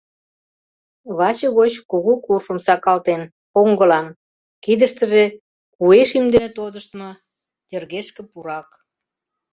[1.17, 3.21] Ваче гоч кугу куршым сакалтен—
[3.53, 4.07] поҥгылан,
[4.63, 5.25] кидыштыже
[5.75, 7.09] куэ шӱм дене тодыштмо
[7.71, 8.69] йыргешке пурак.